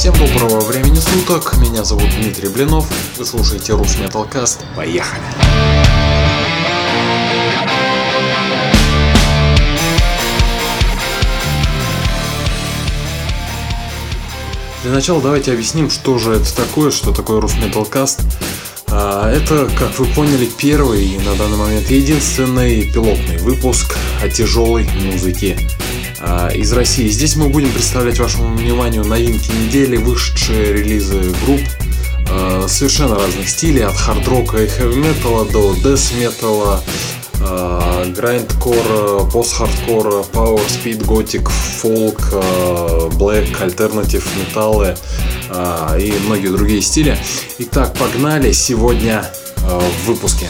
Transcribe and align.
Всем 0.00 0.14
доброго 0.14 0.60
времени 0.60 0.98
суток, 0.98 1.58
меня 1.58 1.84
зовут 1.84 2.08
Дмитрий 2.18 2.48
Блинов, 2.48 2.90
вы 3.18 3.26
слушаете 3.26 3.74
Рус 3.74 3.98
Металкаст, 3.98 4.64
поехали! 4.74 5.20
Для 14.82 14.92
начала 14.92 15.20
давайте 15.20 15.52
объясним, 15.52 15.90
что 15.90 16.16
же 16.16 16.32
это 16.32 16.56
такое, 16.56 16.90
что 16.90 17.12
такое 17.12 17.42
Рус 17.42 17.56
Металкаст. 17.56 18.20
А, 18.86 19.30
это, 19.30 19.68
как 19.78 19.98
вы 19.98 20.06
поняли, 20.06 20.46
первый 20.46 21.04
и 21.04 21.18
на 21.18 21.34
данный 21.34 21.58
момент 21.58 21.90
единственный 21.90 22.90
пилотный 22.90 23.36
выпуск 23.36 23.98
о 24.22 24.30
тяжелой 24.30 24.88
музыке 25.04 25.58
из 26.54 26.72
России. 26.72 27.08
Здесь 27.08 27.36
мы 27.36 27.48
будем 27.48 27.72
представлять 27.72 28.18
вашему 28.18 28.54
вниманию 28.54 29.04
новинки 29.04 29.50
недели, 29.50 29.96
вышедшие 29.96 30.72
релизы 30.74 31.32
групп 31.44 31.60
а, 32.30 32.66
совершенно 32.68 33.14
разных 33.14 33.48
стилей, 33.48 33.84
от 33.84 33.96
хард-рока 33.96 34.58
и 34.62 34.66
хэви-металла 34.66 35.46
до 35.46 35.74
дэс-металла, 35.74 36.82
грайндкор, 38.14 39.30
пост-хардкор, 39.30 40.26
power 40.32 40.60
speed, 40.68 41.04
готик, 41.06 41.48
фолк, 41.48 42.20
black, 43.14 43.62
альтернатив, 43.62 44.28
металлы 44.36 44.94
и 45.98 46.14
многие 46.26 46.48
другие 46.48 46.82
стили. 46.82 47.16
Итак, 47.58 47.94
погнали 47.94 48.52
сегодня 48.52 49.24
в 49.56 50.06
выпуске. 50.06 50.48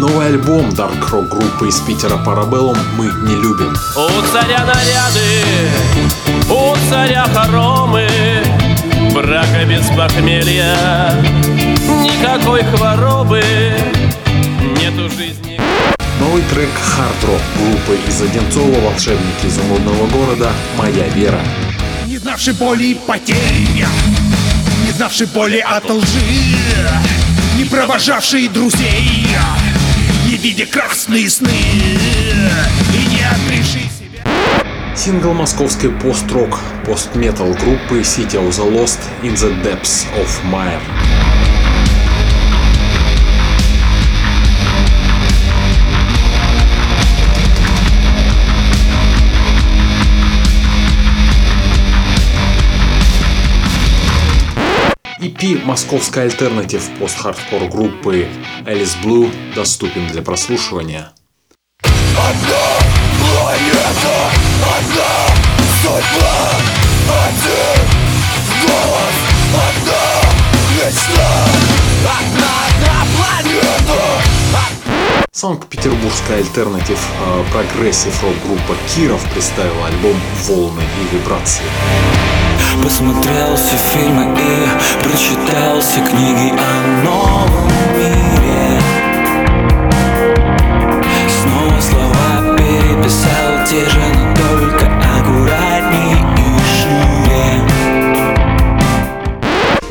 Новый 0.00 0.28
альбом 0.28 0.70
Dark 0.70 1.10
Rock 1.10 1.28
группы 1.28 1.68
из 1.68 1.78
Питера 1.80 2.16
Parabellum 2.16 2.78
мы 2.96 3.04
не 3.28 3.34
любим. 3.34 3.76
У 3.94 4.32
царя 4.32 4.64
наряды, 4.64 5.44
у 6.48 6.74
царя 6.88 7.26
хоромы, 7.34 8.08
брака 9.12 9.66
без 9.66 9.86
похмелья, 9.88 11.12
никакой 12.02 12.62
хворобы, 12.64 13.44
нету 14.78 15.10
жизни. 15.10 15.60
Новый 16.18 16.44
трек 16.44 16.70
Hard 16.96 17.28
Rock 17.28 17.42
группы 17.58 17.98
из 18.08 18.22
Одинцова 18.22 18.80
«Волшебники 18.80 19.48
изумрудного 19.48 20.06
города. 20.06 20.50
Моя 20.78 21.08
вера». 21.08 21.42
Не 22.06 22.16
знавший 22.16 22.54
боли 22.54 22.96
потери, 23.06 23.86
не 24.86 24.92
знавший 24.92 25.26
боли 25.26 25.58
от 25.58 25.90
лжи, 25.90 26.56
не 27.58 27.64
провожавший 27.64 28.48
друзей, 28.48 29.26
видя 30.40 30.64
красные 30.64 31.28
сны 31.28 31.50
и 31.50 33.14
не 33.14 33.22
открывший 33.22 33.82
себя. 33.82 34.96
Сингл 34.96 35.34
московской 35.34 35.90
пост-рок, 35.90 36.58
пост-метал 36.86 37.52
группы 37.52 38.00
City 38.00 38.36
of 38.36 38.48
the 38.48 38.70
Lost 38.72 39.00
in 39.22 39.34
the 39.34 39.62
Depths 39.62 40.06
of 40.16 40.28
Mire. 40.50 41.29
EP 55.20 55.62
московской 55.66 56.24
alternative 56.24 56.88
пост-хардкор 56.98 57.68
группы 57.68 58.26
Alice 58.64 58.96
Blue 59.04 59.30
доступен 59.54 60.06
для 60.06 60.22
прослушивания. 60.22 61.12
Одна 61.82 62.66
планета, 63.20 64.30
одна 64.78 65.12
судьба, 65.82 66.50
один 67.26 67.86
голос, 68.62 69.16
одна 69.68 70.04
мечта, 70.70 71.30
одна, 72.18 72.52
одна 72.68 73.06
планета. 73.14 74.00
Санкт-Петербургская 75.32 76.38
alternative 76.38 76.98
э, 76.98 77.44
progressive 77.52 78.22
рок 78.22 78.34
группа 78.46 78.74
Киров 78.88 79.22
представила 79.34 79.86
альбом 79.86 80.16
«Волны 80.46 80.82
и 80.82 81.14
вибрации». 81.14 82.39
Посмотрел 82.82 83.56
все 83.56 83.76
фильмы 83.76 84.24
и 84.38 84.68
прочитал 85.04 85.80
все 85.80 86.00
книги 86.00 86.52
о 86.52 87.04
новом 87.04 87.68
мире 87.96 88.80
Снова 91.42 91.80
слова 91.80 92.56
переписал 92.56 93.66
те 93.66 93.88
же, 93.88 94.00
но 94.14 94.34
только 94.34 94.86
аккуратней 94.86 96.16
и 96.36 96.48
шире 96.80 97.50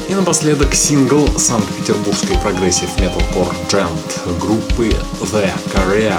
И 0.08 0.14
напоследок 0.16 0.74
сингл 0.74 1.28
санкт-петербургской 1.38 2.38
progressive 2.38 2.90
металкор 3.00 3.54
djent 3.70 4.40
группы 4.40 4.96
The 5.22 5.50
Korea 5.74 6.18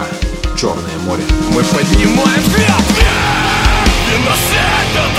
«Черное 0.57 0.99
море». 1.05 1.25
Мы 1.53 1.63
поднимаем 1.65 2.43
ветви 2.43 3.07
и 4.11 4.19
на 4.25 4.35
свете 4.35 5.10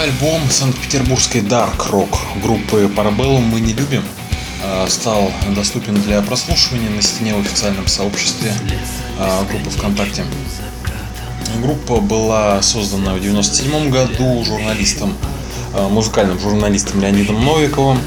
Новый 0.00 0.12
альбом 0.12 0.40
санкт-петербургской 0.48 1.42
Rock 1.42 2.16
группы 2.42 2.90
Parabellum 2.96 3.40
мы 3.40 3.60
не 3.60 3.74
любим 3.74 4.02
а, 4.64 4.86
стал 4.88 5.30
доступен 5.54 5.94
для 6.00 6.22
прослушивания 6.22 6.88
на 6.88 7.02
стене 7.02 7.34
в 7.34 7.40
официальном 7.40 7.86
сообществе 7.86 8.54
а, 9.18 9.44
группы 9.44 9.68
ВКонтакте. 9.68 10.24
Группа 11.62 12.00
была 12.00 12.62
создана 12.62 13.12
в 13.12 13.18
1997 13.18 13.90
году 13.90 14.42
журналистом, 14.42 15.14
а, 15.74 15.90
музыкальным 15.90 16.38
журналистом 16.38 17.02
Леонидом 17.02 17.44
Новиковым. 17.44 17.98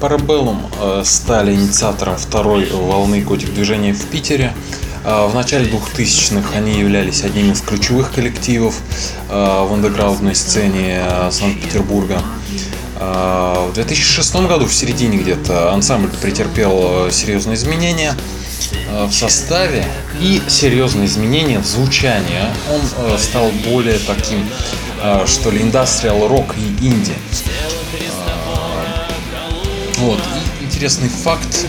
Parabellum 0.00 1.04
стали 1.04 1.54
инициатором 1.56 2.16
второй 2.16 2.70
волны 2.70 3.20
готик 3.22 3.52
движения 3.52 3.92
в 3.92 4.06
Питере. 4.06 4.54
А, 5.04 5.26
В 5.28 5.34
начале 5.34 5.66
2000-х 5.70 6.56
они 6.56 6.78
являлись 6.78 7.24
одним 7.24 7.52
из 7.52 7.60
ключевых 7.60 8.12
коллективов 8.12 8.80
э, 9.28 9.32
в 9.32 9.72
андеграундной 9.72 10.34
сцене 10.34 11.02
э, 11.02 11.30
Санкт-Петербурга. 11.32 12.22
А, 12.96 13.68
В 13.68 13.72
2006 13.72 14.36
году, 14.46 14.66
в 14.66 14.74
середине 14.74 15.18
где-то, 15.18 15.72
ансамбль 15.72 16.10
претерпел 16.20 17.10
серьезные 17.10 17.56
изменения 17.56 18.14
в 18.90 19.10
составе 19.10 19.84
и 20.20 20.42
серьезные 20.48 21.06
изменения 21.06 21.58
в 21.58 21.66
звучании. 21.66 22.40
Он 22.70 23.18
стал 23.18 23.50
более 23.66 23.98
таким, 23.98 24.46
что 25.26 25.50
ли, 25.50 25.62
индастриал 25.62 26.28
рок 26.28 26.54
и 26.56 26.86
инди. 26.86 27.14
Вот. 29.96 30.20
И 30.60 30.64
интересный 30.64 31.08
факт. 31.08 31.66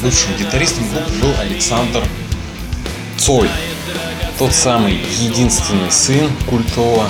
Бывшим 0.00 0.36
гитаристом 0.38 0.88
группы 0.90 1.10
был 1.20 1.34
Александр 1.40 2.04
Цой. 3.18 3.48
Тот 4.38 4.52
самый 4.54 4.94
единственный 5.20 5.90
сын 5.90 6.30
культового 6.48 7.06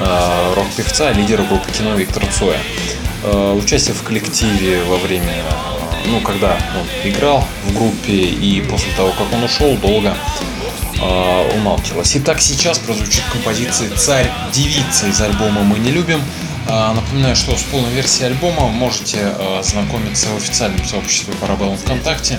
э, 0.00 0.54
рок-певца, 0.54 1.12
лидера 1.12 1.42
группы 1.44 1.70
кино 1.72 1.94
Виктора 1.94 2.26
Цоя. 2.38 2.58
Э, 3.24 3.58
Участие 3.58 3.94
в 3.94 4.02
коллективе 4.02 4.82
во 4.84 4.96
время, 4.98 5.32
э, 5.32 6.06
ну, 6.06 6.20
когда 6.20 6.52
он 6.52 7.10
играл 7.10 7.44
в 7.66 7.74
группе 7.74 8.12
и 8.12 8.60
после 8.60 8.92
того, 8.92 9.10
как 9.12 9.32
он 9.32 9.44
ушел, 9.44 9.76
долго 9.76 10.14
э, 11.00 11.56
умалчивалось. 11.56 12.16
Итак, 12.16 12.40
сейчас 12.40 12.78
прозвучит 12.78 13.22
композиция 13.32 13.90
«Царь-девица» 13.96 15.08
из 15.08 15.20
альбома 15.20 15.62
«Мы 15.62 15.78
не 15.78 15.90
любим». 15.90 16.20
А, 16.72 16.94
Напоминаю, 16.94 17.34
что 17.34 17.56
с 17.56 17.62
полной 17.64 17.90
версией 17.90 18.28
альбома 18.28 18.68
можете 18.68 19.18
э, 19.18 19.58
ознакомиться 19.58 20.28
в 20.28 20.36
официальном 20.36 20.84
сообществе 20.86 21.34
Parabellum 21.34 21.76
ВКонтакте. 21.76 22.38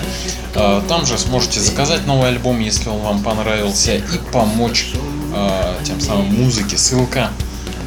Э, 0.54 0.80
Там 0.88 1.04
же 1.04 1.18
сможете 1.18 1.60
заказать 1.60 2.06
новый 2.06 2.30
альбом, 2.30 2.58
если 2.58 2.88
он 2.88 3.00
вам 3.00 3.22
понравился, 3.22 3.96
и 3.96 4.02
помочь 4.32 4.92
э, 5.34 5.74
тем 5.84 6.00
самым 6.00 6.32
музыке. 6.34 6.78
Ссылка 6.78 7.30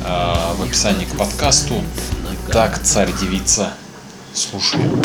э, 0.05 0.53
в 0.57 0.61
описании 0.61 1.05
к 1.05 1.17
подкасту. 1.17 1.81
Так, 2.51 2.79
царь-девица. 2.83 3.73
Слушаем. 4.35 5.01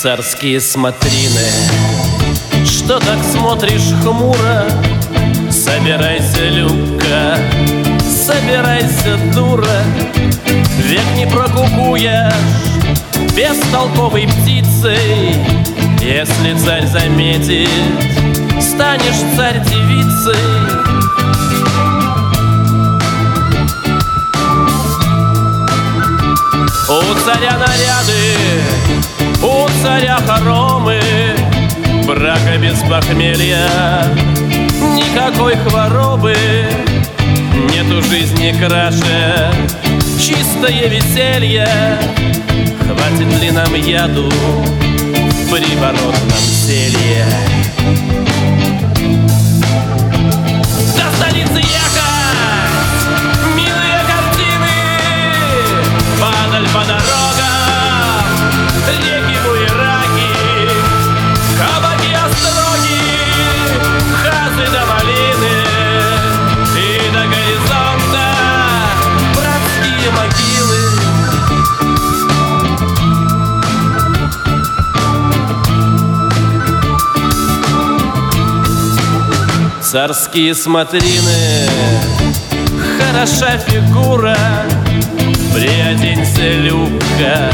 царские 0.00 0.60
смотрины. 0.60 1.42
Что 2.64 3.00
так 3.00 3.18
смотришь 3.32 3.92
хмуро? 4.00 4.64
Собирайся, 5.50 6.44
Любка, 6.50 7.36
собирайся, 8.06 9.16
дура, 9.34 9.82
Век 10.84 11.02
не 11.16 11.26
прокукуешь 11.26 12.32
бестолковой 13.36 14.28
птицей. 14.28 15.34
Если 16.00 16.56
царь 16.64 16.86
заметит, 16.86 17.68
станешь 18.62 19.36
царь-девицей. 19.36 20.36
У 26.88 27.14
царя 27.24 27.58
наряды 27.58 28.87
у 29.42 29.68
царя 29.82 30.18
хоромы 30.26 31.00
Брака 32.06 32.56
без 32.58 32.78
похмелья, 32.80 33.68
никакой 34.94 35.56
хворобы 35.56 36.34
Нету 37.70 38.02
жизни 38.02 38.54
краше, 38.58 39.52
чистое 40.18 40.88
веселье 40.88 41.68
Хватит 42.80 43.40
ли 43.40 43.50
нам 43.50 43.74
яду 43.74 44.30
в 44.30 45.50
приворотном 45.50 46.38
зелье? 46.38 47.26
Царские 80.08 80.54
смотрины, 80.54 81.68
хороша 82.98 83.58
фигура 83.58 84.34
Приоденься, 85.52 86.50
Любка, 86.62 87.52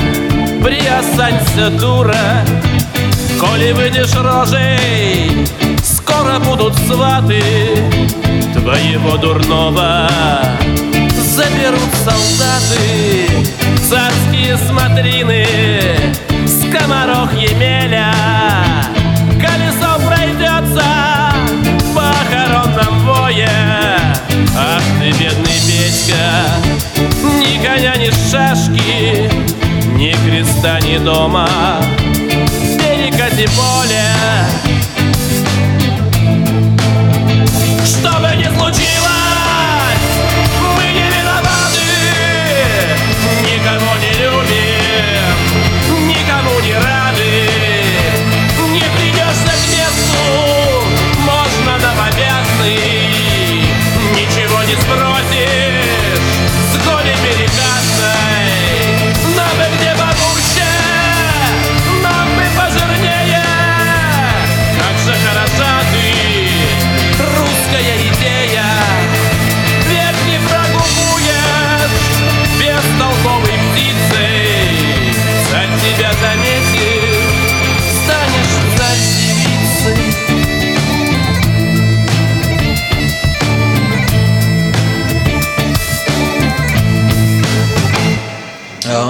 приосанься, 0.62 1.70
дура. 1.70 2.44
Коли 3.40 3.72
выйдешь 3.72 4.14
рожей, 4.14 5.48
скоро 5.82 6.38
будут 6.38 6.76
сваты. 6.86 7.42
Твоего 8.52 9.16
дурного 9.16 10.08
заберут 11.10 11.92
солдаты. 12.04 13.48
Царские 13.90 14.56
смотрины, 14.58 15.44
скоморох 16.46 17.32
Емеля 17.32 18.44
в 22.44 22.46
похоронном 22.46 23.06
вое 23.06 23.49
Ах 24.56 24.82
ты, 25.00 25.11
бедный 25.12 25.61
Петька, 25.67 26.14
ни 27.38 27.64
коня, 27.64 27.96
ни 27.96 28.11
шашки 28.31 29.31
Ни 29.96 30.12
креста, 30.26 30.81
ни 30.81 30.99
дома, 30.99 31.49
берега 32.79 33.31
поле 33.31 34.05
Что 34.82 34.83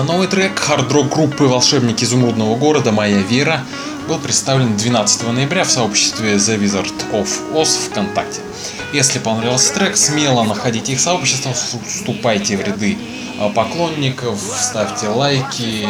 Новый 0.07 0.29
трек 0.29 0.59
хард-рок 0.59 1.09
группы 1.09 1.45
«Волшебники 1.45 2.05
изумрудного 2.05 2.57
города» 2.57 2.93
«Моя 2.93 3.23
вера» 3.23 3.65
был 4.07 4.19
представлен 4.19 4.77
12 4.77 5.33
ноября 5.33 5.65
в 5.65 5.71
сообществе 5.71 6.35
The 6.35 6.61
Wizard 6.61 6.93
of 7.13 7.27
Oz 7.55 7.89
ВКонтакте. 7.89 8.41
Если 8.93 9.19
понравился 9.19 9.73
трек, 9.73 9.97
смело 9.97 10.43
находите 10.45 10.93
их 10.93 11.01
сообщество, 11.01 11.55
вступайте 11.55 12.59
в 12.59 12.61
ряды 12.61 12.99
э, 13.41 13.51
поклонников, 13.55 14.39
ставьте 14.39 15.09
лайки, 15.09 15.89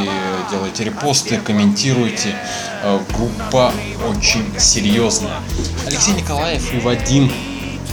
делайте 0.48 0.84
репосты, 0.84 1.38
комментируйте. 1.38 2.36
Э, 2.84 3.00
Группа 3.16 3.72
очень 4.08 4.46
серьезная. 4.60 5.40
Алексей 5.86 6.14
Николаев 6.14 6.72
и 6.72 6.78
Вадим 6.78 7.32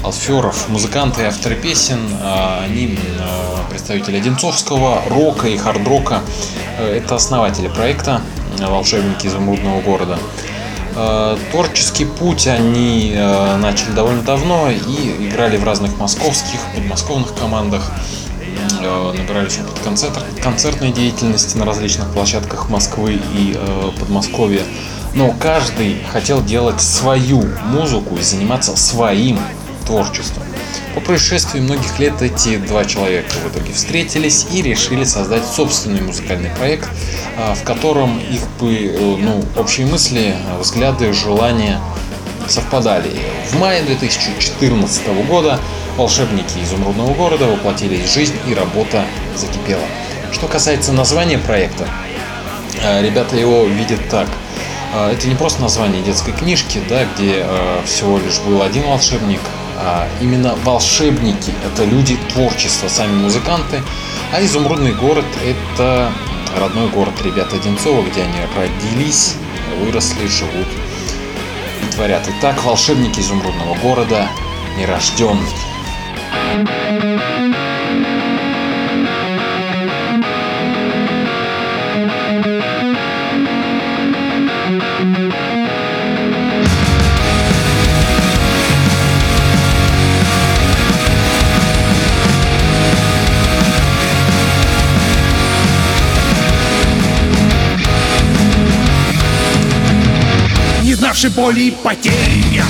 Алферов, 0.03 0.67
музыканты 0.69 1.21
и 1.21 1.25
авторы 1.25 1.55
песен, 1.55 1.99
а, 2.21 2.63
они 2.65 2.97
э, 2.97 3.51
представители 3.69 4.17
одинцовского 4.17 5.03
рока 5.09 5.47
и 5.47 5.57
хард-рока. 5.57 6.21
Э, 6.79 6.97
Это 6.97 7.15
основатели 7.15 7.67
проекта 7.67 8.21
э, 8.59 8.65
«Волшебники 8.65 9.27
изумрудного 9.27 9.79
города». 9.81 10.17
Э, 10.95 11.37
Творческий 11.51 12.05
путь 12.05 12.47
они 12.47 13.15
начали 13.15 13.91
довольно 13.91 14.23
давно 14.23 14.71
и 14.71 15.29
играли 15.29 15.57
в 15.57 15.63
разных 15.63 15.97
московских, 15.99 16.59
подмосковных 16.75 17.35
командах, 17.35 17.91
набирались 18.81 19.59
опыт 19.59 19.79
концерт, 19.83 20.17
концертной 20.41 20.91
деятельности 20.91 21.55
на 21.57 21.65
различных 21.65 22.11
площадках 22.11 22.69
Москвы 22.69 23.19
и 23.35 23.57
Подмосковья. 23.99 24.63
Но 25.13 25.33
каждый 25.39 25.97
хотел 26.11 26.43
делать 26.43 26.81
свою 26.81 27.43
музыку 27.65 28.15
и 28.17 28.21
заниматься 28.21 28.75
своим 28.75 29.39
творчеством. 29.91 30.43
По 30.95 31.01
происшествии 31.01 31.59
многих 31.59 31.99
лет 31.99 32.21
эти 32.21 32.55
два 32.55 32.85
человека 32.85 33.33
в 33.43 33.51
итоге 33.51 33.73
встретились 33.73 34.47
и 34.53 34.61
решили 34.61 35.03
создать 35.03 35.45
собственный 35.45 36.01
музыкальный 36.01 36.49
проект, 36.51 36.87
а, 37.37 37.55
в 37.55 37.63
котором 37.63 38.17
их 38.19 38.41
бы, 38.59 38.73
э, 38.73 39.15
ну, 39.19 39.43
общие 39.57 39.85
мысли, 39.85 40.33
взгляды, 40.61 41.11
желания 41.11 41.77
совпадали. 42.47 43.11
В 43.49 43.59
мае 43.59 43.83
2014 43.83 45.23
года 45.23 45.59
волшебники 45.97 46.63
изумрудного 46.63 47.13
города 47.13 47.47
воплотились 47.47 48.09
в 48.09 48.13
жизнь 48.13 48.35
и 48.47 48.53
работа 48.53 49.03
закипела. 49.35 49.83
Что 50.31 50.47
касается 50.47 50.93
названия 50.93 51.37
проекта, 51.37 51.85
э, 52.81 53.01
ребята 53.01 53.35
его 53.35 53.65
видят 53.65 53.99
так. 54.09 54.27
Э, 54.93 55.11
Это 55.11 55.27
не 55.27 55.35
просто 55.35 55.61
название 55.61 56.01
детской 56.01 56.31
книжки, 56.31 56.81
да, 56.87 57.03
где 57.15 57.43
э, 57.45 57.81
всего 57.85 58.17
лишь 58.17 58.39
был 58.39 58.61
один 58.61 58.83
волшебник, 58.83 59.41
а 59.83 60.07
именно 60.21 60.55
волшебники– 60.63 61.51
это 61.65 61.83
люди 61.85 62.17
творчества, 62.33 62.87
сами 62.87 63.13
музыканты, 63.15 63.81
а 64.31 64.43
изумрудный 64.43 64.93
город– 64.93 65.25
это 65.45 66.11
родной 66.59 66.87
город 66.89 67.13
ребят 67.23 67.53
Одинцова, 67.53 68.03
где 68.03 68.21
они 68.21 68.37
родились, 68.55 69.35
выросли, 69.79 70.27
живут 70.27 70.67
и 71.81 71.91
творят. 71.91 72.29
Итак, 72.37 72.63
волшебники 72.63 73.19
изумрудного 73.19 73.75
города, 73.75 74.27
нерожденный. 74.77 75.49
Знавший 101.21 101.43
боли 101.43 101.59
и 101.67 101.71
потерь 101.71 102.63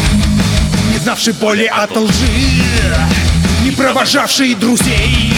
Не 0.91 1.00
знавший 1.01 1.34
боли 1.34 1.72
от 1.72 1.96
лжи 1.96 2.27
Не 3.63 3.72
провожавший 3.72 4.55
друзей 4.55 5.34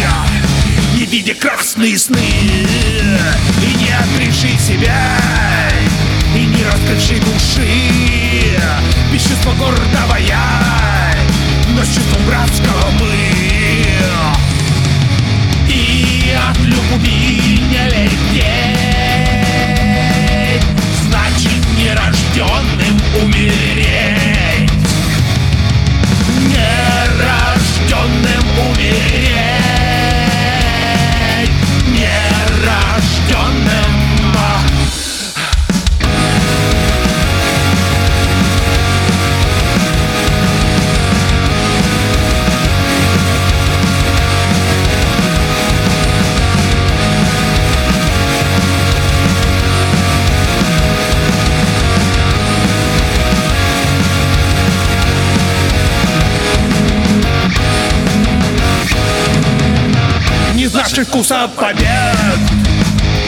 Не 0.95 1.05
видя 1.05 1.35
красные 1.35 1.97
сны 1.99 2.17
И 2.17 3.83
не 3.83 3.91
открывший 3.91 4.57
себя 4.57 4.97
И 6.35 6.39
не 6.39 6.63
раскрывший 6.63 7.19
души 7.19 8.59
Бесчувство 9.11 9.53
гордого 9.59 10.17
я 10.17 11.15
Но 11.75 11.83
с 11.83 11.87
чувством 11.87 12.25
братского 12.25 12.72
знавший 61.03 61.05
вкуса 61.05 61.47
побед. 61.47 62.39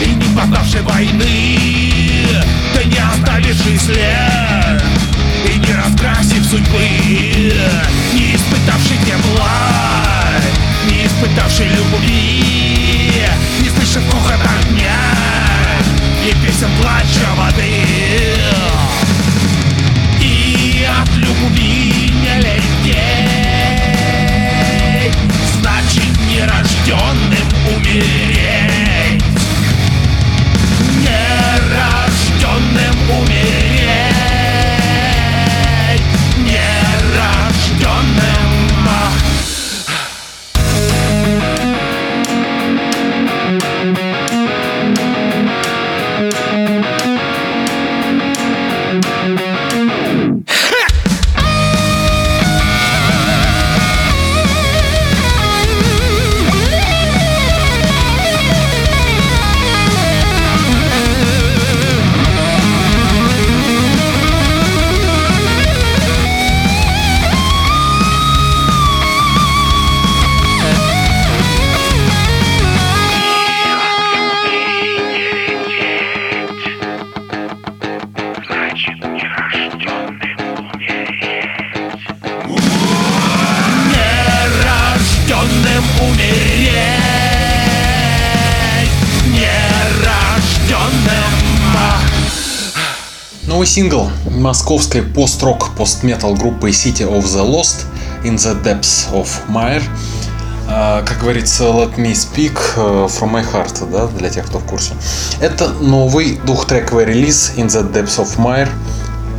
И 0.04 0.10
не 0.10 0.36
познавший 0.36 0.82
войны. 0.82 1.60
Ты 2.74 2.86
не 2.86 2.98
оставивший 2.98 3.78
след. 3.78 4.84
И 5.46 5.60
не 5.60 5.74
раскрасив 5.74 6.46
судьбы. 6.46 6.88
Не 8.14 8.36
испытавший 8.36 8.98
тепла. 9.06 9.50
Не 10.90 11.06
испытавший 11.06 11.68
любви. 11.70 13.24
Не 13.62 13.70
слышав 13.70 14.04
хохот 14.12 14.45
Новый 93.66 93.74
сингл 93.74 94.12
московской 94.30 95.02
пост-рок 95.02 95.72
пост-метал 95.76 96.36
группы 96.36 96.70
City 96.70 97.02
of 97.02 97.24
the 97.24 97.44
Lost 97.44 97.86
In 98.24 98.36
the 98.36 98.54
Depths 98.64 99.12
of 99.12 99.28
Mire. 99.50 99.82
А, 100.70 101.02
Как 101.02 101.18
говорится, 101.18 101.64
let 101.64 101.96
me 101.96 102.14
speak 102.14 102.56
э, 102.78 103.08
from 103.08 103.32
my 103.32 103.44
heart, 103.44 103.90
да, 103.92 104.06
для 104.06 104.30
тех, 104.30 104.46
кто 104.46 104.60
в 104.60 104.66
курсе. 104.66 104.94
Это 105.40 105.70
новый 105.70 106.40
двухтрековый 106.46 107.06
релиз 107.06 107.54
In 107.58 107.66
the 107.66 107.92
Depths 107.92 108.20
of 108.20 108.38
Mire. 108.38 108.70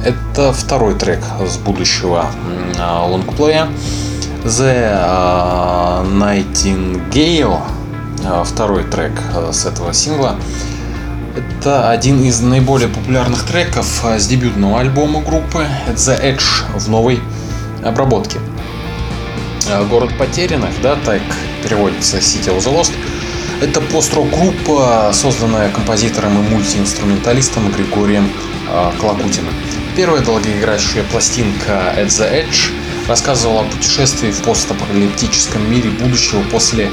Это 0.05 0.53
второй 0.53 0.97
трек 0.97 1.21
с 1.49 1.57
будущего 1.59 2.27
а, 2.81 3.07
лонгплея. 3.07 3.69
The 4.43 4.91
а, 4.91 6.05
Nightingale, 6.05 7.61
второй 8.45 8.83
трек 8.83 9.13
а, 9.33 9.53
с 9.53 9.67
этого 9.67 9.95
сингла. 9.95 10.35
Это 11.37 11.91
один 11.91 12.23
из 12.23 12.41
наиболее 12.41 12.89
популярных 12.89 13.45
треков 13.45 14.03
а, 14.05 14.19
с 14.19 14.27
дебютного 14.27 14.81
альбома 14.81 15.21
группы 15.21 15.67
The 15.89 16.19
Edge 16.23 16.79
в 16.79 16.89
новой 16.89 17.21
обработке. 17.85 18.39
А, 19.69 19.85
Город 19.85 20.17
потерянных, 20.17 20.71
да, 20.83 20.97
так 21.05 21.21
переводится 21.63 22.17
City 22.19 22.57
of 22.57 22.61
the 22.61 22.75
Lost. 22.75 22.93
Это 23.61 23.83
пост-рок 23.83 24.31
группа, 24.31 25.11
созданная 25.13 25.71
композитором 25.71 26.39
и 26.39 26.49
мультиинструменталистом 26.49 27.71
Григорием 27.71 28.31
а, 28.71 28.95
Клокутиным. 28.99 29.53
Первая 29.95 30.23
долгоиграющая 30.23 31.05
пластинка 31.05 31.95
At 31.99 32.07
the 32.07 32.33
Edge 32.33 32.73
рассказывала 33.09 33.61
о 33.61 33.65
путешествии 33.65 34.31
в 34.31 34.41
постапокалиптическом 34.41 35.71
мире 35.71 35.91
будущего 35.91 36.41
после 36.51 36.91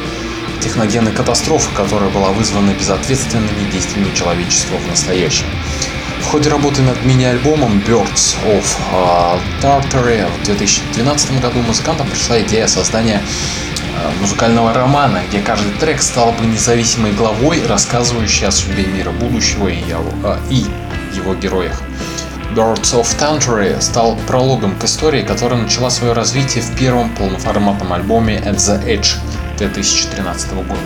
техногенной 0.63 1.11
катастрофы, 1.11 1.69
которая 1.75 2.09
была 2.09 2.29
вызвана 2.29 2.71
безответственными 2.71 3.69
действиями 3.71 4.13
человечества 4.15 4.77
в 4.77 4.87
настоящем. 4.87 5.45
В 6.21 6.25
ходе 6.31 6.49
работы 6.49 6.81
над 6.81 7.03
мини-альбомом 7.05 7.83
Birds 7.85 8.35
of 8.45 8.63
uh, 8.93 9.39
Tartary 9.61 10.25
в 10.41 10.45
2012 10.45 11.41
году 11.41 11.59
музыкантам 11.61 12.07
пришла 12.07 12.41
идея 12.41 12.67
создания 12.67 13.21
э, 13.21 14.21
музыкального 14.21 14.73
романа, 14.73 15.21
где 15.29 15.41
каждый 15.41 15.71
трек 15.73 16.01
стал 16.01 16.31
бы 16.31 16.45
независимой 16.45 17.11
главой, 17.11 17.61
рассказывающей 17.67 18.47
о 18.47 18.51
судьбе 18.51 18.85
мира 18.85 19.11
будущего 19.11 19.67
и 19.67 19.77
его, 19.77 20.11
э, 20.23 20.37
и 20.49 20.65
его 21.13 21.35
героях. 21.35 21.81
Birds 22.55 22.93
of 22.93 23.07
Tangery 23.19 23.81
стал 23.81 24.15
прологом 24.27 24.75
к 24.77 24.85
истории, 24.85 25.23
которая 25.23 25.61
начала 25.61 25.89
свое 25.89 26.13
развитие 26.13 26.63
в 26.63 26.75
первом 26.75 27.09
полноформатном 27.15 27.91
альбоме 27.93 28.37
At 28.37 28.55
the 28.55 28.83
Edge 28.85 29.17
2013 29.57 30.53
года. 30.53 30.79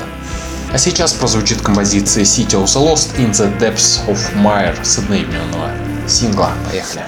А 0.71 0.77
сейчас 0.77 1.13
прозвучит 1.13 1.61
композиция 1.61 2.23
City 2.23 2.61
of 2.61 2.65
the 2.65 2.93
Lost 2.93 3.17
in 3.17 3.31
the 3.31 3.57
Depths 3.59 4.05
of 4.07 4.17
Mire 4.35 4.83
с 4.83 4.97
одноименного 4.97 5.71
сингла. 6.07 6.51
Поехали. 6.69 7.03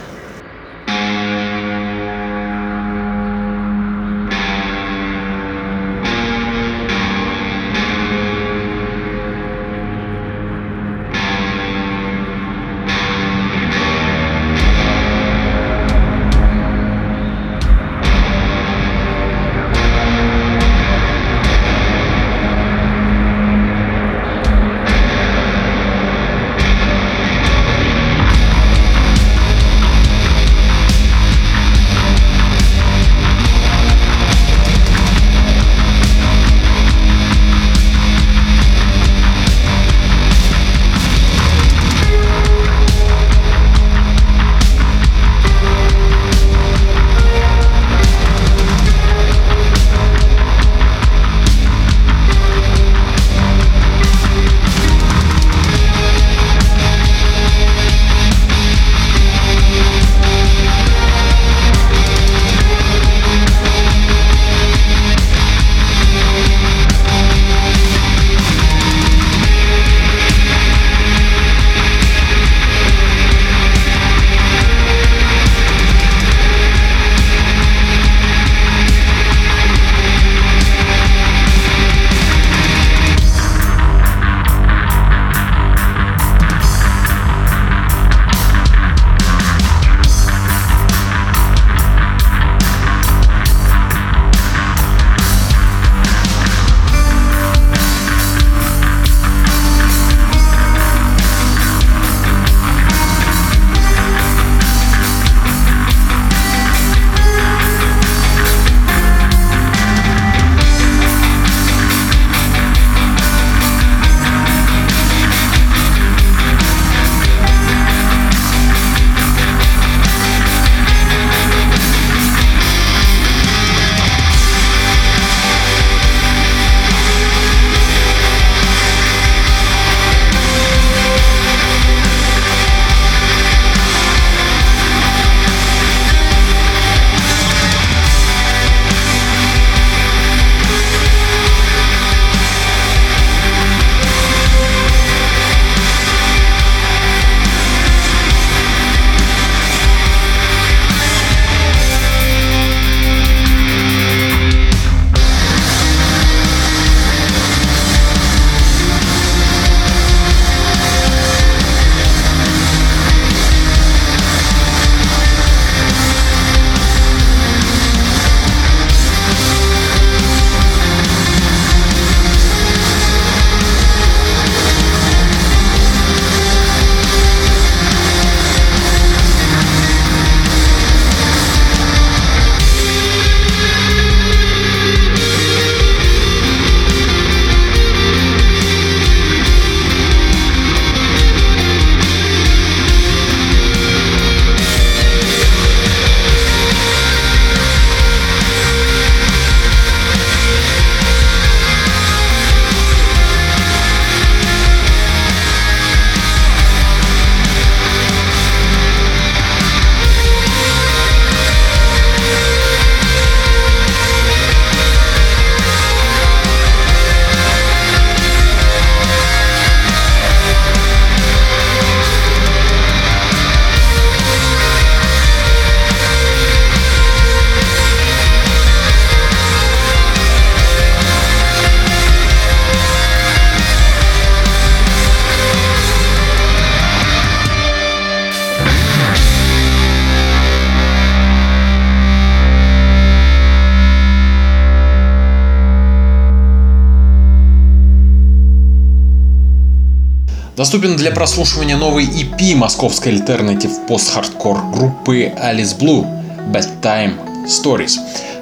Доступен 250.60 250.98
для 250.98 251.12
прослушивания 251.12 251.78
новый 251.78 252.06
EP 252.06 252.54
московской 252.54 253.14
альтернатив 253.14 253.72
пост-хардкор 253.88 254.62
группы 254.74 255.32
Alice 255.42 255.80
Blue 255.80 256.06
Bedtime 256.52 257.46
Stories. 257.46 257.94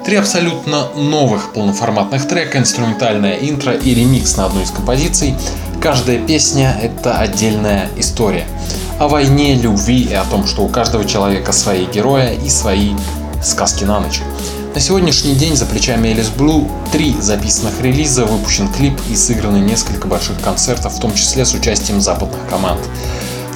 Три 0.04 0.16
абсолютно 0.16 0.88
новых 0.96 1.52
полноформатных 1.52 2.26
трека, 2.26 2.58
инструментальное 2.58 3.36
интро 3.36 3.72
и 3.72 3.94
ремикс 3.94 4.36
на 4.36 4.46
одну 4.46 4.62
из 4.62 4.72
композиций. 4.72 5.36
Каждая 5.80 6.18
песня— 6.18 6.76
это 6.82 7.16
отдельная 7.16 7.88
история. 7.96 8.48
О 8.98 9.06
войне, 9.06 9.54
любви 9.54 10.02
и 10.02 10.14
о 10.14 10.24
том, 10.24 10.44
что 10.44 10.62
у 10.62 10.68
каждого 10.68 11.04
человека 11.04 11.52
свои 11.52 11.86
герои 11.86 12.36
и 12.44 12.48
свои 12.48 12.94
сказки 13.44 13.84
на 13.84 14.00
ночь. 14.00 14.22
На 14.74 14.80
сегодняшний 14.80 15.34
день 15.34 15.56
за 15.56 15.66
плечами 15.66 16.08
Элис 16.08 16.28
Блу 16.28 16.70
три 16.92 17.16
записанных 17.20 17.80
релиза, 17.80 18.26
выпущен 18.26 18.68
клип 18.68 19.00
и 19.10 19.16
сыграны 19.16 19.56
несколько 19.56 20.06
больших 20.06 20.40
концертов, 20.40 20.94
в 20.94 21.00
том 21.00 21.14
числе 21.14 21.44
с 21.44 21.54
участием 21.54 22.00
западных 22.00 22.46
команд. 22.48 22.80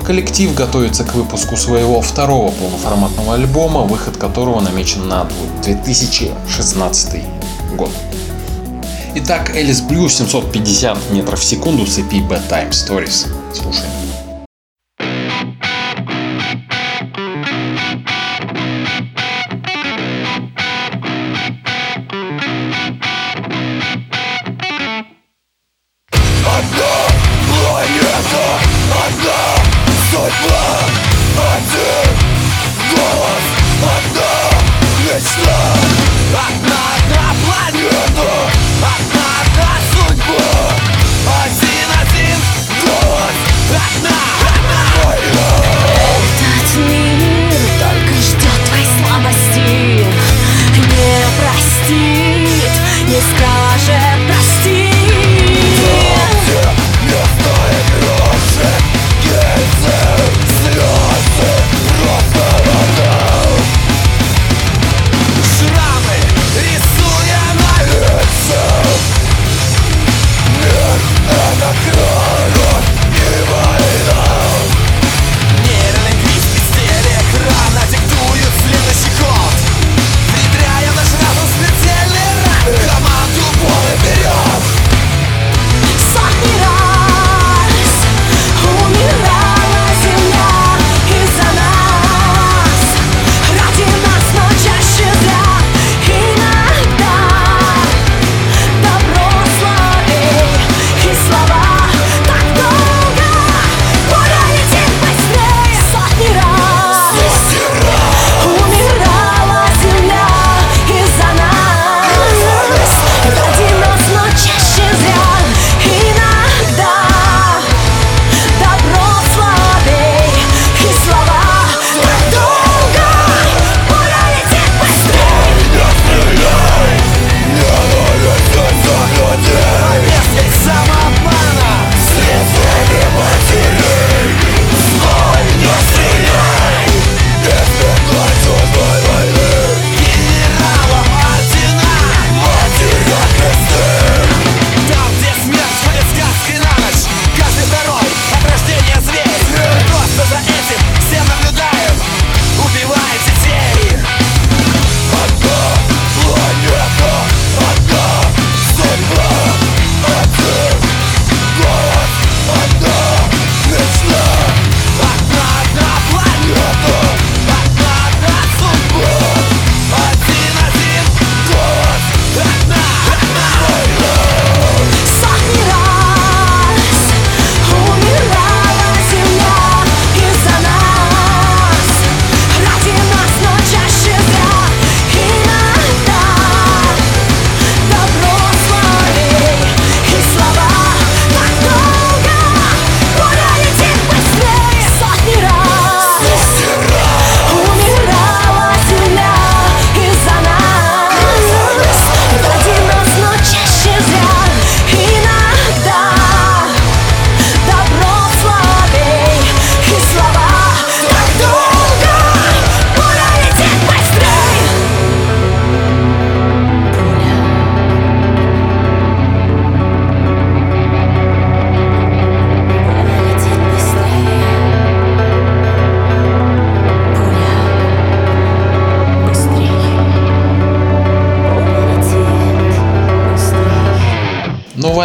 Коллектив 0.04 0.52
готовится 0.54 1.04
к 1.04 1.14
выпуску 1.14 1.56
своего 1.56 2.00
второго 2.00 2.50
полноформатного 2.50 3.34
альбома, 3.34 3.82
выход 3.82 4.16
которого 4.16 4.60
намечен 4.60 5.06
на 5.06 5.28
2016 5.62 7.24
год. 7.76 7.90
Итак, 9.14 9.54
Элис 9.54 9.82
Блю 9.82 10.08
750 10.08 11.10
метров 11.10 11.40
в 11.40 11.44
секунду 11.44 11.86
с 11.86 11.98
EP 11.98 12.26
Bad 12.26 12.48
Time 12.48 12.70
Stories. 12.70 13.28
Слушаем. 13.54 14.11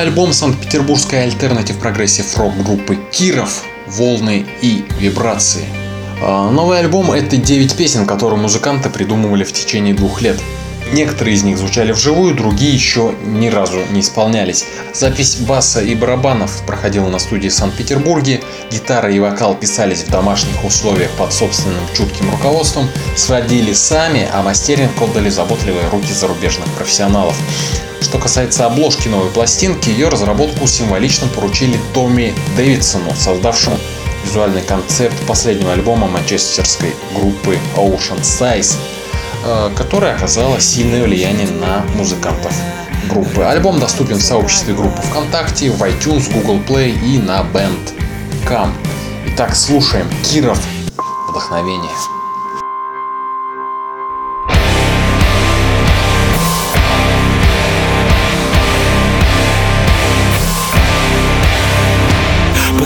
Альбом 0.07 0.31
санкт-петербургской 0.31 1.23
alternative 1.23 1.79
progressive 1.79 2.37
рок 2.37 2.55
группы 2.63 2.97
Киров 3.11 3.63
«Волны 3.87 4.45
и 4.61 4.85
вибрации». 5.01 5.65
А, 6.21 6.49
новый 6.49 6.79
альбом— 6.79 7.11
это 7.13 7.35
9 7.35 7.75
песен, 7.75 8.05
которые 8.05 8.39
музыканты 8.39 8.89
придумывали 8.89 9.43
в 9.43 9.51
течение 9.51 9.93
двух 9.93 10.21
лет. 10.21 10.37
Некоторые 10.93 11.35
из 11.35 11.43
них 11.43 11.57
звучали 11.57 11.91
вживую, 11.91 12.35
другие 12.35 12.73
еще 12.73 13.15
ни 13.25 13.49
разу 13.49 13.79
не 13.91 13.99
исполнялись. 13.99 14.63
Запись 14.93 15.35
баса 15.41 15.81
и 15.81 15.93
барабанов 15.93 16.65
проходила 16.65 17.09
на 17.09 17.19
студии 17.19 17.49
в 17.49 17.53
Санкт-Петербурге, 17.53 18.39
гитара 18.71 19.11
и 19.11 19.19
вокал 19.19 19.55
писались 19.55 20.03
в 20.03 20.09
домашних 20.09 20.63
условиях 20.63 21.11
под 21.17 21.33
собственным 21.33 21.83
чутким 21.93 22.31
руководством, 22.31 22.87
сводили 23.17 23.73
сами, 23.73 24.25
а 24.33 24.41
мастеринг 24.41 25.01
отдали 25.01 25.29
заботливые 25.29 25.89
руки 25.89 26.13
зарубежных 26.13 26.69
профессионалов. 26.77 27.35
Что 28.01 28.19
касается 28.19 28.65
обложки 28.65 29.07
новой 29.07 29.29
пластинки, 29.29 29.89
ее 29.89 30.09
разработку 30.09 30.67
символично 30.67 31.27
поручили 31.27 31.79
Томми 31.93 32.33
Дэвидсону, 32.55 33.13
создавшему 33.15 33.77
визуальный 34.23 34.61
концепт 34.61 35.15
последнего 35.27 35.73
альбома 35.73 36.07
манчестерской 36.07 36.93
группы 37.15 37.57
Ocean 37.75 38.21
Size, 38.21 38.75
э, 39.45 39.71
которая 39.75 40.15
оказала 40.15 40.59
сильное 40.59 41.03
влияние 41.03 41.47
на 41.47 41.85
музыкантов 41.95 42.53
группы. 43.09 43.43
Альбом 43.43 43.79
доступен 43.79 44.17
в 44.17 44.23
сообществе 44.23 44.73
группы 44.73 45.01
ВКонтакте, 45.01 45.71
в 45.71 45.81
iTunes, 45.81 46.31
Google 46.33 46.59
Play 46.67 46.97
и 47.03 47.17
на 47.17 47.41
Bandcamp. 47.41 48.73
Итак, 49.27 49.55
слушаем 49.55 50.07
Киров 50.23 50.59
«Вдохновение». 51.29 52.16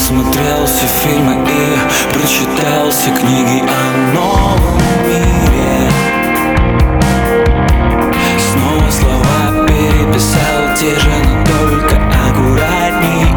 Посмотрел 0.02 0.66
все 0.66 0.88
фильмы 0.88 1.48
и 1.48 1.78
прочитал 2.12 2.90
все 2.90 3.12
книги 3.12 3.62
о 3.62 4.16
новом 4.16 4.82
мире. 5.06 5.92
Снова 8.52 8.90
слова 8.90 9.68
переписал 9.68 10.76
те 10.76 11.00
же, 11.00 11.12
но 11.24 11.46
только 11.46 11.98
аккуратней 12.28 13.31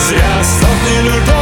зря. 0.00 0.42
Сотни 0.42 1.08
людей 1.08 1.39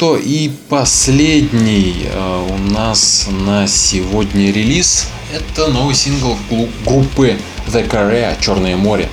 что, 0.00 0.16
и 0.16 0.48
последний 0.70 2.06
э, 2.06 2.46
у 2.48 2.56
нас 2.72 3.26
на 3.28 3.66
сегодня 3.66 4.50
релиз. 4.50 5.08
Это 5.30 5.66
новый 5.66 5.94
сингл 5.94 6.38
группы 6.86 7.36
The 7.66 7.86
Korea 7.86 8.34
«Черное 8.40 8.78
море». 8.78 9.10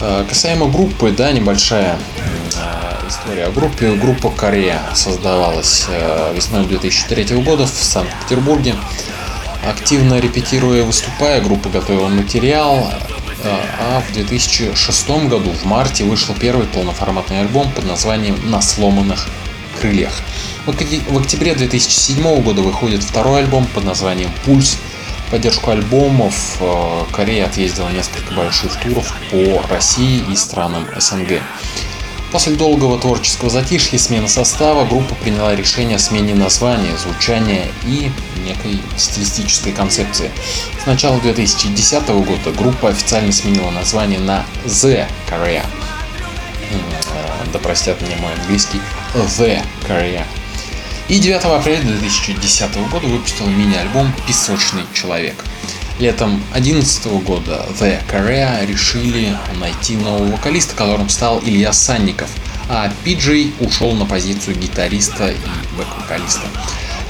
Э, 0.00 0.24
касаемо 0.28 0.68
группы, 0.68 1.10
да, 1.10 1.32
небольшая 1.32 1.98
э, 2.54 3.08
история 3.08 3.46
о 3.46 3.50
группе. 3.50 3.94
Группа 3.94 4.30
Корея 4.30 4.80
создавалась 4.94 5.86
весной 6.36 6.66
2003 6.66 7.42
года 7.42 7.66
в 7.66 7.70
Санкт-Петербурге. 7.70 8.76
Активно 9.68 10.20
репетируя 10.20 10.82
и 10.82 10.84
выступая, 10.84 11.40
группа 11.40 11.68
готовила 11.68 12.06
материал, 12.06 12.92
а 13.42 14.00
в 14.08 14.12
2006 14.12 15.10
году 15.28 15.50
в 15.50 15.64
марте 15.64 16.04
вышел 16.04 16.32
первый 16.38 16.68
полноформатный 16.68 17.40
альбом 17.40 17.72
под 17.72 17.86
названием 17.86 18.38
«На 18.48 18.62
сломанных 18.62 19.26
крыльях». 19.76 20.20
В 20.66 20.70
октябре 21.18 21.54
2007 21.54 22.42
года 22.42 22.62
выходит 22.62 23.02
второй 23.04 23.40
альбом 23.40 23.66
под 23.66 23.84
названием 23.84 24.30
«Пульс». 24.44 24.78
В 25.26 25.30
поддержку 25.30 25.70
альбомов 25.70 26.56
э, 26.60 27.04
Корея 27.12 27.46
отъездила 27.46 27.88
несколько 27.88 28.32
больших 28.34 28.76
туров 28.80 29.12
по 29.30 29.62
России 29.68 30.24
и 30.30 30.36
странам 30.36 30.86
СНГ. 30.96 31.40
После 32.32 32.54
долгого 32.54 32.98
творческого 32.98 33.48
затишья 33.50 33.96
и 33.96 33.98
смены 33.98 34.28
состава 34.28 34.84
группа 34.84 35.14
приняла 35.14 35.54
решение 35.54 35.96
о 35.96 35.98
смене 35.98 36.34
названия, 36.34 36.96
звучания 36.96 37.68
и 37.84 38.10
некой 38.44 38.80
стилистической 38.96 39.72
концепции. 39.72 40.30
С 40.82 40.86
начала 40.86 41.20
2010 41.20 42.08
года 42.08 42.50
группа 42.56 42.88
официально 42.88 43.32
сменила 43.32 43.70
название 43.70 44.18
на 44.18 44.44
The 44.64 45.06
Korea. 45.30 45.64
Да 47.52 47.58
простят 47.58 48.02
мне 48.02 48.16
мой 48.16 48.32
английский. 48.34 48.80
The 49.16 49.62
Korea. 49.88 50.24
И 51.08 51.18
9 51.18 51.42
апреля 51.44 51.82
2010 51.82 52.76
года 52.90 53.06
выпустил 53.06 53.46
мини-альбом 53.46 54.12
«Песочный 54.26 54.82
человек». 54.92 55.42
Летом 55.98 56.42
2011 56.52 57.06
года 57.22 57.66
The 57.80 57.98
Korea 58.10 58.66
решили 58.66 59.34
найти 59.58 59.96
нового 59.96 60.32
вокалиста, 60.32 60.74
которым 60.74 61.08
стал 61.08 61.40
Илья 61.42 61.72
Санников, 61.72 62.28
а 62.68 62.92
Пиджей 63.04 63.54
ушел 63.60 63.92
на 63.92 64.04
позицию 64.04 64.56
гитариста 64.56 65.30
и 65.30 65.36
бэк-вокалиста. 65.78 66.46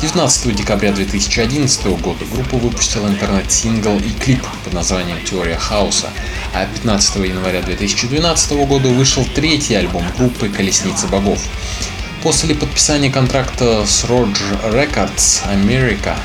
19 0.00 0.54
декабря 0.54 0.92
2011 0.92 1.86
года 2.00 2.24
группа 2.30 2.56
выпустила 2.58 3.08
интернет-сингл 3.08 3.96
и 3.96 4.10
клип 4.22 4.44
под 4.62 4.74
названием 4.74 5.18
«Теория 5.24 5.56
хаоса», 5.56 6.10
а 6.54 6.66
15 6.66 7.16
января 7.16 7.62
2012 7.62 8.52
года 8.66 8.88
вышел 8.90 9.26
третий 9.34 9.74
альбом 9.74 10.04
группы 10.16 10.48
«Колесница 10.48 11.08
богов». 11.08 11.40
После 12.26 12.56
подписания 12.56 13.08
контракта 13.08 13.86
с 13.86 14.02
Roger 14.02 14.60
Records 14.72 15.44
America 15.48 16.16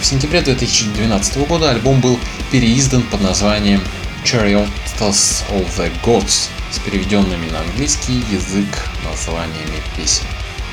в 0.00 0.04
сентябре 0.04 0.40
2012 0.40 1.48
года 1.48 1.70
альбом 1.70 2.00
был 2.00 2.16
переиздан 2.52 3.02
под 3.02 3.22
названием 3.22 3.82
Chariots 4.22 4.64
of 5.00 5.66
the 5.76 5.90
Gods 6.04 6.50
с 6.70 6.78
переведенными 6.78 7.50
на 7.50 7.58
английский 7.58 8.22
язык 8.30 8.68
названиями 9.04 9.82
песен. 9.96 10.22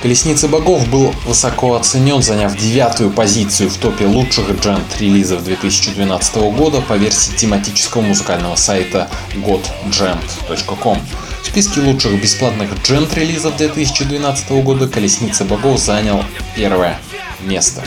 Колесница 0.04 0.48
богов 0.48 0.88
был 0.88 1.15
высоко 1.26 1.74
оценен, 1.74 2.21
заняв 2.21 2.56
девятую 2.56 3.10
позицию 3.10 3.71
в 3.71 3.78
топе 3.78 4.06
лучших 4.06 4.52
джент-релизов 4.52 5.43
2012 5.45 6.36
года 6.56 6.82
по 6.82 6.93
версии 6.93 7.36
тематического 7.36 8.02
музыкального 8.04 8.56
сайта 8.56 9.10
godjamp.com. 9.34 11.00
В 11.45 11.47
списке 11.47 11.79
лучших 11.79 12.19
бесплатных 12.21 12.71
джент-релизов 12.84 13.55
2012 13.55 14.49
года 14.63 14.89
Колесница 14.89 15.45
богов 15.45 15.79
занял 15.79 16.21
первое 16.55 16.99
место. 17.39 17.84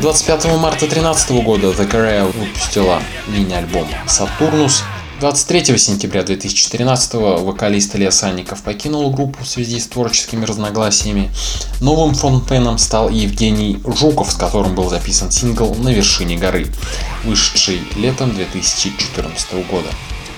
25 0.00 0.46
марта 0.56 0.86
2013 0.86 1.30
года 1.44 1.68
The 1.68 1.88
Korea 1.88 2.24
выпустила 2.26 3.00
мини-альбом 3.28 3.86
Saturnus. 4.06 4.82
23 5.20 5.76
сентября 5.78 6.24
2013 6.24 7.14
вокалист 7.14 7.94
Илья 7.94 8.10
Санников 8.10 8.62
покинул 8.62 9.10
группу 9.10 9.44
в 9.44 9.46
связи 9.46 9.78
с 9.78 9.86
творческими 9.86 10.44
разногласиями. 10.44 11.30
Новым 11.80 12.14
фронтменом 12.14 12.78
стал 12.78 13.10
Евгений 13.10 13.78
Жуков, 13.84 14.32
с 14.32 14.34
которым 14.34 14.74
был 14.74 14.88
записан 14.88 15.30
сингл 15.30 15.74
«На 15.74 15.90
вершине 15.90 16.36
горы», 16.36 16.66
вышедший 17.22 17.82
летом 17.96 18.34
2014 18.34 19.52
года. 19.70 19.88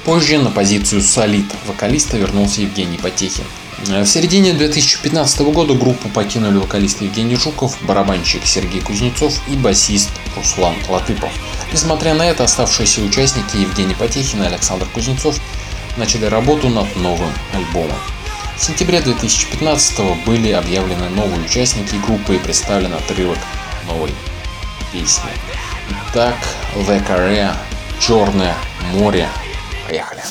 Позже 0.07 0.39
на 0.39 0.53
позицию 0.53 1.03
солид 1.03 1.47
вокалиста 1.67 2.17
вернулся 2.17 2.61
Евгений 2.61 2.97
Потехин. 2.97 3.43
В 3.89 4.07
середине 4.07 4.53
2015 4.53 5.41
года 5.41 5.75
группу 5.75 6.09
покинули 6.09 6.59
вокалист 6.59 7.03
Евгений 7.03 7.35
Жуков, 7.35 7.77
барабанщик 7.83 8.47
Сергей 8.47 8.81
Кузнецов 8.81 9.43
и 9.49 9.57
басист 9.57 10.11
Руслан 10.37 10.77
Латыпов. 10.89 11.33
Несмотря 11.73 12.15
на 12.15 12.23
это, 12.23 12.45
оставшиеся 12.45 13.03
участники 13.03 13.57
Евгений 13.57 13.95
Потехин 13.95 14.45
и 14.45 14.47
Александр 14.47 14.87
Кузнецов 14.95 15.41
начали 15.97 16.27
работу 16.27 16.69
над 16.69 16.95
новым 16.95 17.33
альбомом. 17.53 17.99
В 18.57 18.63
сентябре 18.63 19.01
2015 19.01 20.25
были 20.25 20.53
объявлены 20.53 21.09
новые 21.09 21.45
участники 21.45 21.97
группы 22.07 22.37
и 22.37 22.39
представлен 22.39 22.95
отрывок 22.95 23.39
новой 23.89 24.13
песни. 24.93 25.31
Итак, 26.13 26.37
The 26.77 27.05
Korea, 27.05 27.57
Черное 27.99 28.55
море. 28.93 29.29
Поехали. 29.87 30.23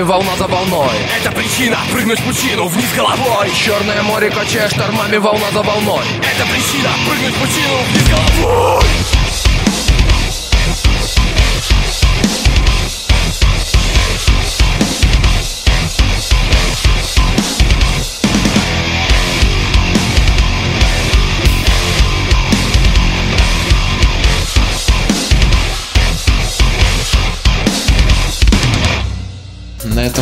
Штормами 0.00 0.02
волна 0.02 0.36
за 0.36 0.46
волной. 0.46 0.96
Это 1.20 1.30
причина 1.32 1.76
прыгнуть 1.92 2.20
в 2.20 2.24
пучину 2.24 2.68
вниз 2.68 2.92
головой. 2.96 3.50
Черное 3.54 4.02
море 4.02 4.30
качает 4.30 4.72
штормами 4.72 5.16
волна 5.16 5.50
за 5.52 5.62
волной. 5.62 6.04
Это 6.20 6.46
причина 6.50 6.90
прыгнуть 7.06 7.34
в 7.34 7.40
пучину 7.40 7.78
вниз 7.88 8.08
головой 8.08 9.29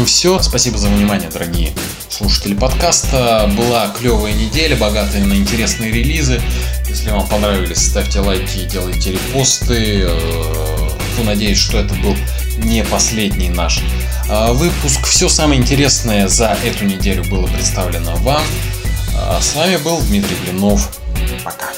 все. 0.09 0.41
Спасибо 0.43 0.79
за 0.79 0.89
внимание, 0.89 1.29
дорогие 1.29 1.71
слушатели 2.09 2.55
подкаста. 2.55 3.51
Была 3.57 3.89
клевая 3.89 4.33
неделя, 4.33 4.75
богатая 4.75 5.23
на 5.23 5.35
интересные 5.35 5.93
релизы. 5.93 6.41
Если 6.89 7.11
вам 7.11 7.29
понравились, 7.29 7.87
ставьте 7.87 8.21
лайки, 8.21 8.65
делайте 8.65 9.13
репосты. 9.13 10.07
Э, 10.09 10.89
Фу, 11.15 11.25
надеюсь, 11.25 11.59
что 11.59 11.79
это 11.79 11.95
был 11.97 12.17
не 12.57 12.85
последний 12.85 13.51
наш 13.51 13.81
э, 14.31 14.53
выпуск. 14.53 15.07
Все 15.07 15.29
самое 15.29 15.61
интересное 15.61 16.27
за 16.27 16.57
эту 16.65 16.87
неделю 16.87 17.25
было 17.25 17.47
представлено 17.47 18.17
вам. 18.17 18.43
А 19.15 19.39
С 19.43 19.55
вами 19.55 19.77
был 19.77 20.01
Дмитрий 20.01 20.37
Блинов. 20.37 20.89
Пока. 21.45 21.69